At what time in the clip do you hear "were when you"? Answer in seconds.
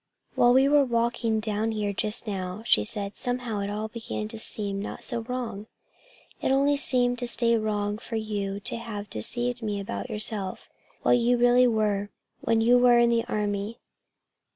11.67-12.79